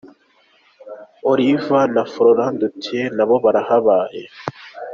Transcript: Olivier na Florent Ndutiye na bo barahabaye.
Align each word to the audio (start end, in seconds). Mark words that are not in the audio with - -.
Olivier 1.31 1.87
na 1.95 2.03
Florent 2.11 2.53
Ndutiye 2.55 3.03
na 3.15 3.23
bo 3.27 3.35
barahabaye. 3.43 4.21